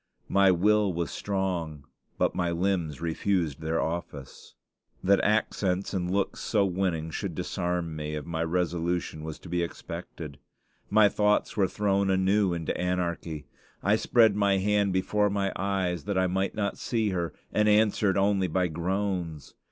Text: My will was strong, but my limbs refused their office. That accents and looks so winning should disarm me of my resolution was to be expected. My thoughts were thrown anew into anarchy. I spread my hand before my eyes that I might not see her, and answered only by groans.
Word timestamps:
My 0.29 0.49
will 0.49 0.91
was 0.91 1.11
strong, 1.11 1.85
but 2.17 2.33
my 2.33 2.49
limbs 2.49 2.99
refused 3.01 3.61
their 3.61 3.79
office. 3.79 4.55
That 5.03 5.23
accents 5.23 5.93
and 5.93 6.09
looks 6.09 6.39
so 6.39 6.65
winning 6.65 7.11
should 7.11 7.35
disarm 7.35 7.95
me 7.95 8.15
of 8.15 8.25
my 8.25 8.43
resolution 8.43 9.23
was 9.23 9.37
to 9.37 9.47
be 9.47 9.61
expected. 9.61 10.39
My 10.89 11.07
thoughts 11.07 11.55
were 11.55 11.67
thrown 11.67 12.09
anew 12.09 12.51
into 12.51 12.75
anarchy. 12.75 13.45
I 13.83 13.95
spread 13.95 14.35
my 14.35 14.57
hand 14.57 14.91
before 14.91 15.29
my 15.29 15.53
eyes 15.55 16.05
that 16.05 16.17
I 16.17 16.25
might 16.25 16.55
not 16.55 16.79
see 16.79 17.09
her, 17.09 17.31
and 17.53 17.69
answered 17.69 18.17
only 18.17 18.47
by 18.47 18.69
groans. 18.69 19.53